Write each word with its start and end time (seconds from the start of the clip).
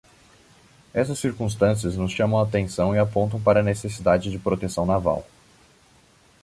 Essas 0.95 1.19
circunstâncias 1.19 1.95
nos 1.95 2.11
chamam 2.11 2.39
a 2.39 2.43
atenção 2.43 2.95
e 2.95 2.97
apontam 2.97 3.39
para 3.39 3.59
a 3.59 3.63
necessidade 3.63 4.31
de 4.31 4.39
proteção 4.39 4.83
naval. 4.83 5.27